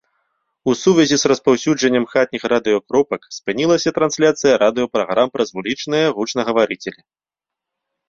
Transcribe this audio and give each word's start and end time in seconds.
У 0.71 0.73
сувязі 0.83 1.19
з 1.23 1.29
распаўсюджваннем 1.31 2.07
хатніх 2.15 2.43
радыёкропак 2.55 3.21
спынілася 3.37 3.89
трансляцыя 4.01 4.53
радыёпраграм 4.67 5.27
праз 5.39 5.49
вулічныя 5.59 6.05
гучнагаварыцелі. 6.21 7.01